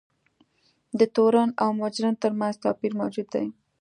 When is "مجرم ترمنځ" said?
1.81-2.53